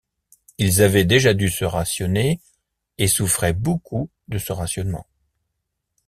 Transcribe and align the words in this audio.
Ils 0.57 0.81
avaient 0.81 1.05
déjà 1.05 1.35
dû 1.35 1.47
se 1.51 1.63
rationner, 1.63 2.41
et 2.97 3.07
souffraient 3.07 3.53
beaucoup 3.53 4.09
de 4.29 4.39
ce 4.39 4.51
rationnement. 4.51 5.05